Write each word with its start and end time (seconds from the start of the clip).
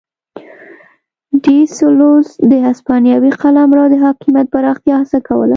ډي 1.43 1.57
سلوس 1.77 2.27
د 2.51 2.53
هسپانوي 2.67 3.31
قلمرو 3.41 3.83
د 3.89 3.95
حاکمیت 4.03 4.47
پراختیا 4.53 4.95
هڅه 5.01 5.19
کوله. 5.27 5.49